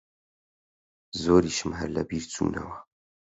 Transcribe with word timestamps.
زۆریشم 1.23 1.71
هەر 1.79 1.89
لەبیر 1.95 2.23
چوونەوە 2.33 2.77